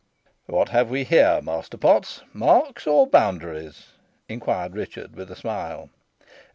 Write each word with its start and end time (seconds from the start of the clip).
"What 0.47 0.69
have 0.69 0.89
we 0.89 1.03
here, 1.03 1.41
Master 1.43 1.77
Potts 1.77 2.23
marks 2.33 2.87
or 2.87 3.05
boundaries?" 3.05 3.89
inquired 4.27 4.73
Richard, 4.75 5.15
with 5.15 5.29
a 5.29 5.35
smile. 5.35 5.91